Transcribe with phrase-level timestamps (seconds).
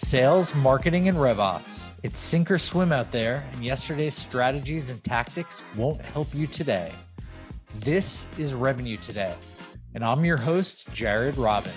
[0.00, 1.88] Sales, marketing, and RevOps.
[2.04, 6.92] It's sink or swim out there, and yesterday's strategies and tactics won't help you today.
[7.80, 9.34] This is Revenue Today,
[9.96, 11.72] and I'm your host, Jared Robin.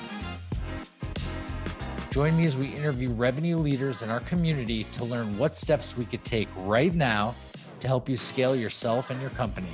[2.11, 6.05] Join me as we interview revenue leaders in our community to learn what steps we
[6.05, 7.33] could take right now
[7.79, 9.73] to help you scale yourself and your company.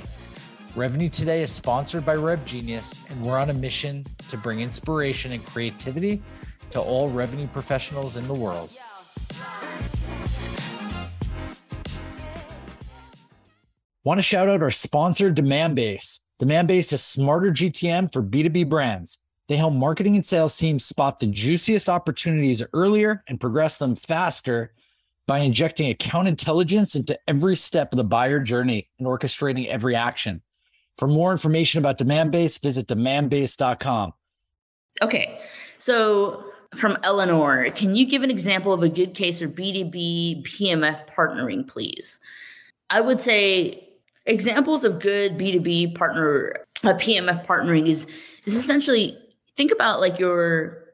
[0.74, 5.32] Revenue Today is sponsored by Rev Genius, and we're on a mission to bring inspiration
[5.32, 6.22] and creativity
[6.70, 8.70] to all revenue professionals in the world.
[14.04, 16.20] Want to shout out our sponsor, Demandbase.
[16.40, 19.18] Demandbase is smarter GTM for B2B brands.
[19.48, 24.72] They help marketing and sales teams spot the juiciest opportunities earlier and progress them faster
[25.26, 30.42] by injecting account intelligence into every step of the buyer journey and orchestrating every action.
[30.96, 34.12] For more information about Demandbase, visit demandbase.com.
[35.02, 35.40] Okay.
[35.78, 41.08] So from Eleanor, can you give an example of a good case for B2B PMF
[41.08, 42.20] partnering, please?
[42.90, 43.88] I would say
[44.26, 48.06] examples of good B2B partner uh, PMF partnering is
[48.44, 49.18] is essentially
[49.56, 50.84] think about like your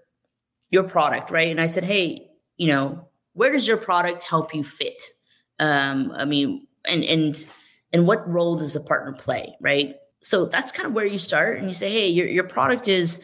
[0.71, 1.51] your product, right?
[1.51, 5.01] And I said, hey, you know, where does your product help you fit?
[5.59, 7.47] Um, I mean, and and
[7.93, 9.97] and what role does a partner play, right?
[10.23, 13.21] So that's kind of where you start, and you say, hey, your your product is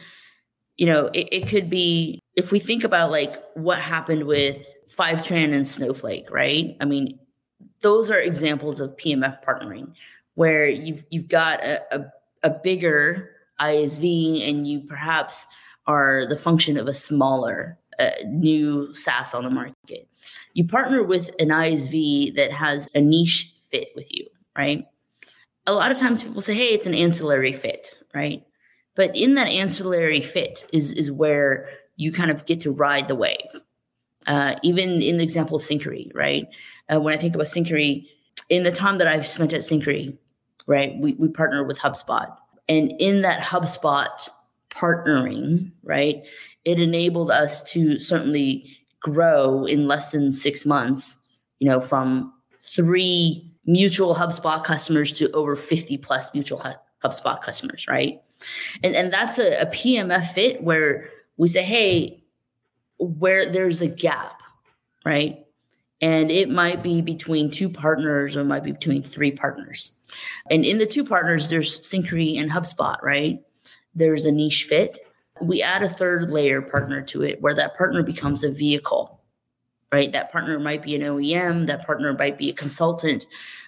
[0.81, 5.53] you know, it, it could be if we think about like what happened with Fivetran
[5.53, 6.75] and Snowflake, right?
[6.81, 7.19] I mean,
[7.81, 9.93] those are examples of PMF partnering
[10.33, 12.05] where you've you've got a, a,
[12.41, 15.45] a bigger ISV and you perhaps
[15.85, 20.09] are the function of a smaller uh, new SaaS on the market.
[20.55, 24.25] You partner with an ISV that has a niche fit with you,
[24.57, 24.87] right?
[25.67, 28.43] A lot of times people say, hey, it's an ancillary fit, right?
[28.95, 33.15] But in that ancillary fit is is where you kind of get to ride the
[33.15, 33.37] wave.
[34.27, 36.45] Uh, even in the example of Syncari, right?
[36.93, 38.07] Uh, when I think about Syncari,
[38.49, 40.15] in the time that I've spent at Syncari,
[40.67, 42.35] right, we, we partner with HubSpot.
[42.69, 44.29] And in that HubSpot
[44.69, 46.23] partnering, right,
[46.65, 51.17] it enabled us to certainly grow in less than six months,
[51.59, 56.63] you know, from three mutual HubSpot customers to over 50 plus mutual
[57.03, 58.21] HubSpot customers, right?
[58.83, 62.23] And, and that's a, a PMF fit where we say, hey,
[62.99, 64.41] where there's a gap,
[65.05, 65.45] right?
[66.01, 69.93] And it might be between two partners or it might be between three partners.
[70.49, 73.41] And in the two partners, there's Syncari and HubSpot, right?
[73.93, 74.99] There's a niche fit.
[75.41, 79.20] We add a third layer partner to it where that partner becomes a vehicle,
[79.91, 80.11] right?
[80.11, 83.25] That partner might be an OEM, that partner might be a consultant,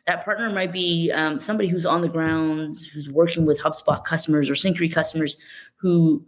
[0.08, 4.50] that partner might be um, somebody who's on the ground, who's working with HubSpot customers
[4.50, 5.38] or Syncari customers
[5.76, 6.26] who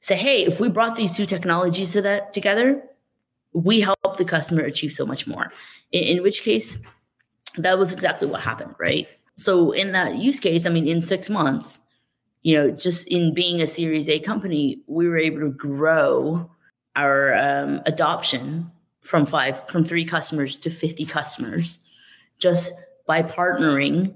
[0.00, 2.82] say, hey, if we brought these two technologies to that together,
[3.52, 5.52] we help the customer achieve so much more.
[5.92, 6.78] In, in which case,
[7.56, 9.08] that was exactly what happened, right?
[9.36, 11.80] So in that use case, I mean, in six months,
[12.42, 16.50] you know, just in being a Series A company, we were able to grow
[16.94, 18.70] our um, adoption
[19.08, 21.78] from five, from three customers to 50 customers
[22.38, 22.74] just
[23.06, 24.14] by partnering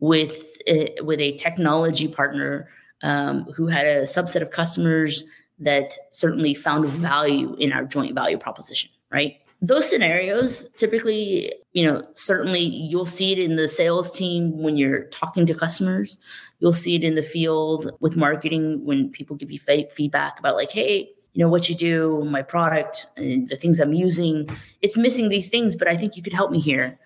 [0.00, 2.68] with a, with a technology partner
[3.04, 5.22] um, who had a subset of customers
[5.60, 9.36] that certainly found value in our joint value proposition, right?
[9.60, 15.04] Those scenarios typically, you know, certainly you'll see it in the sales team when you're
[15.04, 16.18] talking to customers.
[16.58, 20.72] You'll see it in the field with marketing when people give you feedback about, like,
[20.72, 24.48] hey, you know, what you do, my product, and the things I'm using.
[24.82, 26.98] It's missing these things, but I think you could help me here.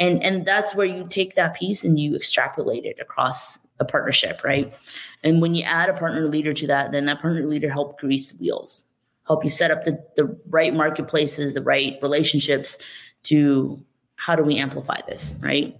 [0.00, 4.42] And, and that's where you take that piece and you extrapolate it across a partnership,
[4.44, 4.74] right?
[5.22, 8.32] And when you add a partner leader to that, then that partner leader help grease
[8.32, 8.84] the wheels,
[9.26, 12.78] help you set up the, the right marketplaces, the right relationships
[13.24, 13.84] to
[14.16, 15.78] how do we amplify this, right?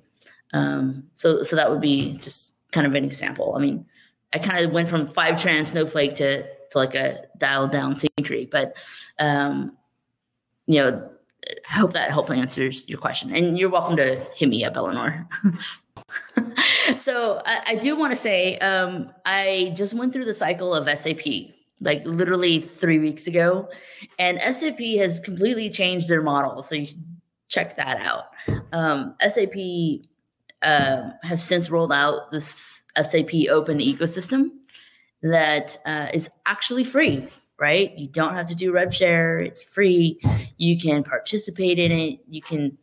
[0.52, 3.54] Um, so so that would be just kind of an example.
[3.56, 3.86] I mean,
[4.32, 8.76] I kind of went from Fivetran's Snowflake to to like a dialed down Syncari, but
[9.18, 9.76] um,
[10.66, 11.10] you know,
[11.70, 13.34] I hope that hopefully answers your question.
[13.34, 15.28] And you're welcome to hit me up, Eleanor.
[16.96, 20.88] so I, I do want to say um, I just went through the cycle of
[20.98, 23.68] SAP like literally three weeks ago,
[24.18, 26.62] and SAP has completely changed their model.
[26.62, 27.04] So you should
[27.48, 28.24] check that out.
[28.72, 29.56] Um, SAP
[30.62, 30.66] uh,
[31.02, 34.50] um, has since rolled out this SAP Open ecosystem
[35.22, 37.28] that uh, is actually free
[37.58, 37.96] right?
[37.98, 39.38] You don't have to do rev share.
[39.38, 40.20] It's free.
[40.58, 42.20] You can participate in it.
[42.28, 42.78] You can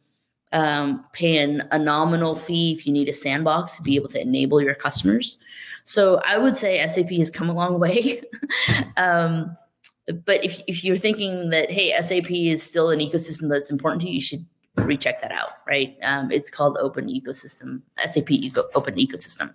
[0.51, 4.21] um, pay an, a nominal fee if you need a sandbox to be able to
[4.21, 5.37] enable your customers.
[5.83, 8.21] So I would say SAP has come a long way.
[8.97, 9.55] um,
[10.25, 14.07] but if, if you're thinking that hey sap is still an ecosystem that's important to
[14.07, 14.45] you you should
[14.77, 15.97] recheck that out right?
[16.03, 19.53] Um, it's called open ecosystem sap Eco, open ecosystem.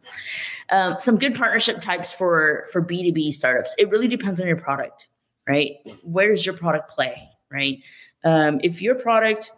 [0.70, 3.74] Um, some good partnership types for for b2b startups.
[3.78, 5.08] It really depends on your product
[5.48, 5.76] right?
[6.02, 7.78] Where does your product play right?
[8.24, 9.50] Um, if your product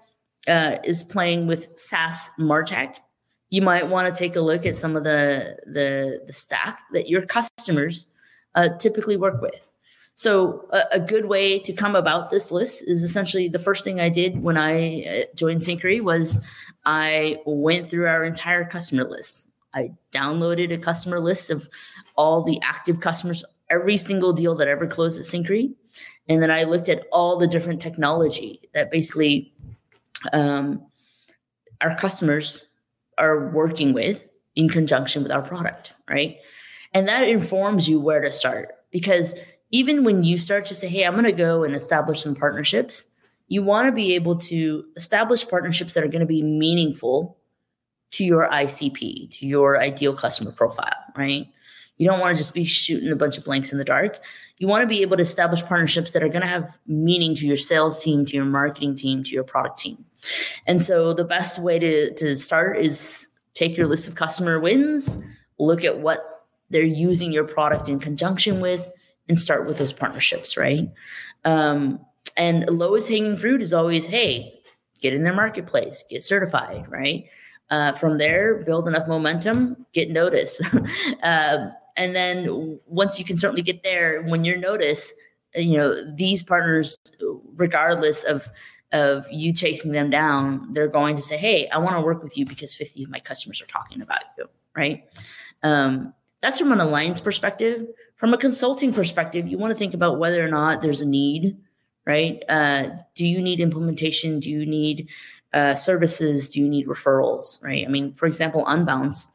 [0.49, 2.97] uh, is playing with SaaS Martech,
[3.51, 7.09] you might want to take a look at some of the the, the stack that
[7.09, 8.07] your customers
[8.55, 9.69] uh, typically work with.
[10.15, 13.99] So a, a, good way to come about this list is essentially the first thing
[13.99, 16.39] I did when I uh, joined Syncari was
[16.85, 19.49] I went through our entire customer list.
[19.75, 21.69] I downloaded a customer list of
[22.15, 25.75] all the active customers, every single deal that ever closed at Syncari.
[26.29, 29.55] And then I looked at all the different technology that basically
[30.33, 30.87] um,
[31.81, 32.67] our customers
[33.19, 34.25] are working with
[34.55, 36.37] in conjunction with our product, right?
[36.93, 39.41] And that informs you where to start because
[39.73, 43.07] even when you start to say, hey, I'm going to go and establish some partnerships,
[43.49, 47.39] you want to be able to establish partnerships that are going to be meaningful
[48.13, 51.49] to your ICP, to your ideal customer profile, right?
[51.97, 54.23] You don't want to just be shooting a bunch of blanks in the dark.
[54.59, 57.47] You want to be able to establish partnerships that are going to have meaning to
[57.47, 60.05] your sales team, to your marketing team, to your product team.
[60.67, 65.23] And so the best way to, to start is take your list of customer wins,
[65.59, 68.91] look at what they're using your product in conjunction with,
[69.29, 70.91] and start with those partnerships, right?
[71.45, 72.01] Um,
[72.37, 74.61] and lowest hanging fruit is always, hey,
[75.01, 77.25] get in their marketplace, get certified, right?
[77.71, 80.63] Uh, from there, build enough momentum, get noticed.
[81.23, 85.15] uh, and then once you can certainly get there, when you're noticed,
[85.55, 86.97] you know these partners,
[87.57, 88.49] regardless of
[88.93, 92.37] of you chasing them down, they're going to say, "Hey, I want to work with
[92.37, 94.47] you because 50 of my customers are talking about you."
[94.77, 95.05] Right?
[95.63, 97.87] Um, that's from an alliance perspective.
[98.23, 101.59] From a consulting perspective, you want to think about whether or not there's a need.
[102.07, 102.43] Right?
[102.49, 104.41] Uh, do you need implementation?
[104.41, 105.09] Do you need
[105.53, 106.49] uh, services?
[106.49, 107.63] Do you need referrals?
[107.63, 107.85] Right?
[107.85, 109.27] I mean, for example, Unbounce,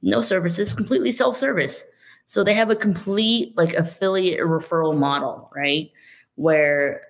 [0.00, 1.84] no services, completely self-service
[2.26, 5.90] so they have a complete like affiliate referral model, right?
[6.36, 7.02] Where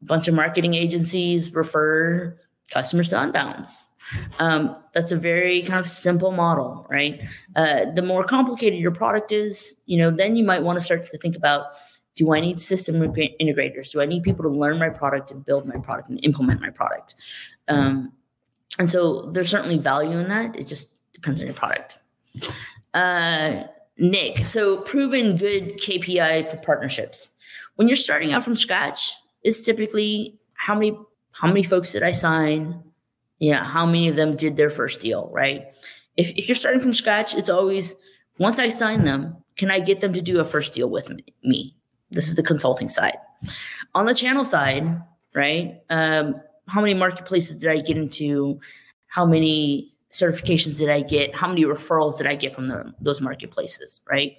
[0.00, 2.38] a bunch of marketing agencies refer
[2.70, 3.90] customers to Unbounce.
[4.38, 7.20] Um, that's a very kind of simple model, right?
[7.56, 11.06] Uh, the more complicated your product is, you know, then you might want to start
[11.10, 11.66] to think about
[12.14, 13.92] do I need system integrators?
[13.92, 16.68] Do I need people to learn my product and build my product and implement my
[16.68, 17.14] product?
[17.68, 18.12] Um,
[18.78, 20.58] and so there's certainly value in that.
[20.58, 21.98] It just depends on your product.
[22.92, 23.64] Uh,
[23.98, 27.30] Nick, so proven good KPI for partnerships.
[27.76, 30.98] When you're starting out from scratch, it's typically how many
[31.32, 32.82] how many folks did I sign?
[33.42, 35.74] Yeah, how many of them did their first deal, right?
[36.16, 37.96] If, if you're starting from scratch, it's always
[38.38, 41.10] once I sign them, can I get them to do a first deal with
[41.42, 41.76] me?
[42.12, 43.16] This is the consulting side.
[43.96, 45.02] On the channel side,
[45.34, 45.80] right?
[45.90, 48.60] Um, how many marketplaces did I get into?
[49.08, 51.34] How many certifications did I get?
[51.34, 54.36] How many referrals did I get from the, those marketplaces, right?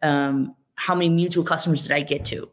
[0.00, 2.48] Um, how many mutual customers did I get to?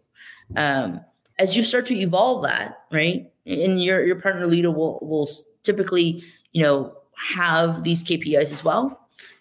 [0.57, 0.99] Um,
[1.39, 5.27] as you start to evolve that, right, and your your partner leader will will
[5.63, 8.99] typically, you know, have these KPIs as well.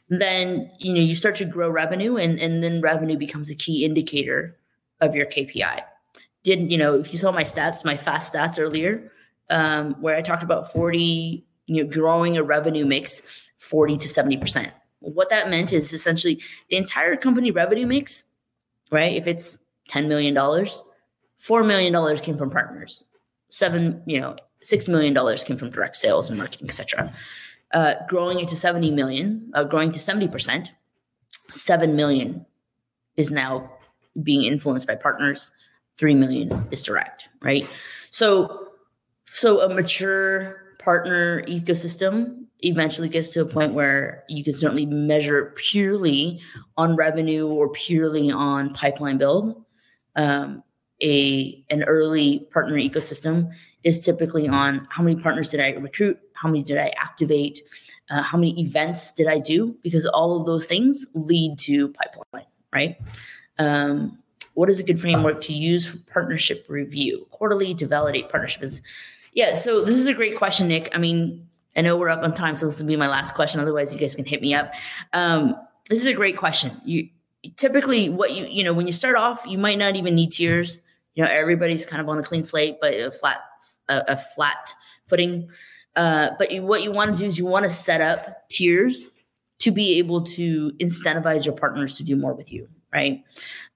[0.09, 3.85] Then you know you start to grow revenue, and and then revenue becomes a key
[3.85, 4.57] indicator
[5.01, 5.83] of your KPI.
[6.43, 9.11] Did you know if you saw my stats, my fast stats earlier,
[9.49, 13.23] um, where I talked about forty you know, growing a revenue mix
[13.59, 14.71] 40 to 70%.
[15.01, 18.25] What that meant is essentially the entire company revenue mix,
[18.91, 19.15] right?
[19.15, 19.57] If it's
[19.91, 23.05] $10 million, $4 million came from partners,
[23.51, 27.13] seven, you know, $6 million came from direct sales and marketing, etc.
[27.73, 30.69] Uh, growing it to 70 million, uh, growing to 70%,
[31.51, 32.47] 7 million
[33.17, 33.71] is now
[34.23, 35.53] being influenced by partners.
[35.99, 37.69] 3 million is direct, right?
[38.11, 38.69] So,
[39.27, 45.53] so a mature partner ecosystem eventually gets to a point where you can certainly measure
[45.57, 46.41] purely
[46.77, 49.65] on revenue or purely on pipeline build.
[50.17, 50.63] Um,
[51.03, 53.53] a an early partner ecosystem
[53.85, 57.61] is typically on how many partners did I recruit, how many did I activate,
[58.11, 62.47] uh, how many events did I do, because all of those things lead to pipeline,
[62.73, 62.97] right?
[63.59, 64.19] Um,
[64.55, 68.83] what is a good framework to use for partnership review quarterly to validate partnerships?
[69.33, 70.95] Yeah, so this is a great question, Nick.
[70.95, 73.61] I mean, I know we're up on time, so this will be my last question.
[73.61, 74.73] Otherwise, you guys can hit me up.
[75.15, 75.57] Um,
[75.89, 76.73] this is a great question.
[76.85, 77.09] You
[77.57, 80.81] typically what you you know when you start off, you might not even need tiers.
[81.15, 83.43] You know, everybody's kind of on a clean slate, but a flat
[83.89, 84.75] a, a flat
[85.07, 85.49] footing.
[85.95, 89.07] Uh, but you, what you want to do is you want to set up tiers
[89.59, 93.25] to be able to incentivize your partners to do more with you, right?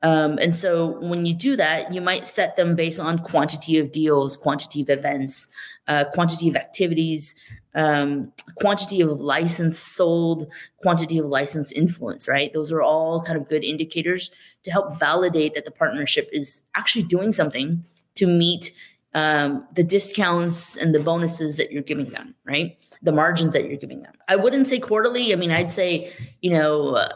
[0.02, 3.92] Um, and so when you do that, you might set them based on quantity of
[3.92, 5.49] deals, quantity of events,
[5.88, 7.35] uh, quantity of activities,
[7.75, 10.46] um, quantity of license sold,
[10.78, 12.52] quantity of license influence, right?
[12.52, 14.30] Those are all kind of good indicators
[14.64, 17.85] to help validate that the partnership is actually doing something
[18.16, 18.75] to meet
[19.14, 22.76] um, the discounts and the bonuses that you're giving them, right?
[23.02, 24.14] The margins that you're giving them.
[24.28, 25.32] I wouldn't say quarterly.
[25.32, 27.08] I mean, I'd say, you know, uh,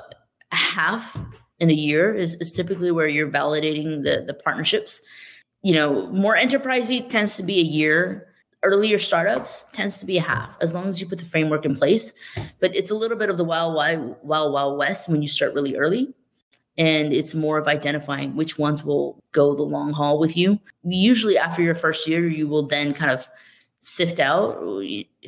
[0.50, 1.20] half
[1.60, 5.02] in a year is, is typically where you're validating the, the partnerships.
[5.62, 8.26] You know, more enterprisey tends to be a year.
[8.62, 11.76] Earlier startups tends to be a half, as long as you put the framework in
[11.76, 12.12] place.
[12.60, 15.54] But it's a little bit of the wild, wild, wild, wild west when you start
[15.54, 16.14] really early
[16.80, 20.58] and it's more of identifying which ones will go the long haul with you.
[20.82, 23.28] Usually, after your first year, you will then kind of
[23.80, 24.62] sift out,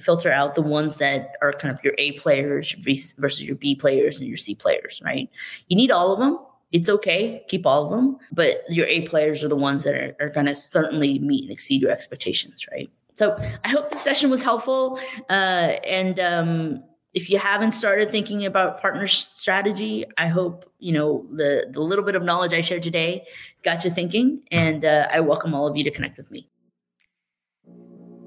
[0.01, 2.73] filter out the ones that are kind of your A players
[3.19, 5.29] versus your B players and your C players, right?
[5.69, 6.39] You need all of them.
[6.71, 10.17] It's okay, keep all of them, but your A players are the ones that are,
[10.21, 12.91] are going to certainly meet and exceed your expectations, right?
[13.15, 14.99] So I hope the session was helpful.
[15.29, 16.83] Uh, and um,
[17.13, 22.05] if you haven't started thinking about partner strategy, I hope you know the the little
[22.05, 23.27] bit of knowledge I shared today
[23.63, 26.49] got you thinking, and uh, I welcome all of you to connect with me.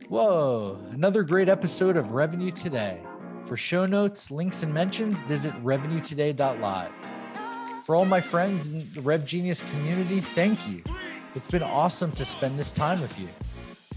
[0.10, 0.80] Whoa!
[0.92, 3.02] Another great episode of Revenue Today.
[3.46, 6.92] For show notes, links, and mentions, visit revenuetoday.live.
[7.84, 10.84] For all my friends in the Rev Genius community, thank you.
[11.34, 13.28] It's been awesome to spend this time with you.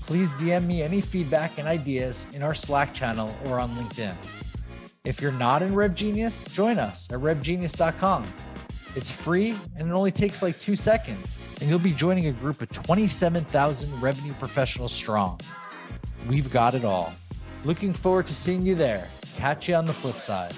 [0.00, 4.14] Please DM me any feedback and ideas in our Slack channel or on LinkedIn.
[5.04, 8.24] If you're not in Rev Genius, join us at revgenius.com.
[8.96, 12.62] It's free and it only takes like two seconds, and you'll be joining a group
[12.62, 15.38] of 27,000 revenue professionals strong.
[16.26, 17.12] We've got it all.
[17.64, 19.08] Looking forward to seeing you there.
[19.36, 20.52] Catch you on the flip side.